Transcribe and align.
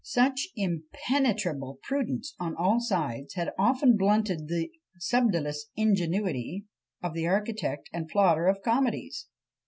Such 0.03 0.47
impenetrable 0.55 1.77
prudence 1.83 2.33
on 2.39 2.55
all 2.55 2.79
sides 2.79 3.35
had 3.35 3.53
often 3.59 3.95
blunted 3.97 4.47
the 4.47 4.71
subdolous 4.99 5.65
ingenuity 5.75 6.65
of 7.03 7.13
the 7.13 7.27
architect 7.27 7.87
and 7.93 8.07
plotter 8.07 8.47
of 8.47 8.63
comedies! 8.63 9.27